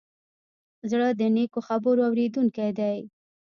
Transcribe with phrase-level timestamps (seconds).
[0.91, 2.97] زړه د نیکو خبرو اورېدونکی دی.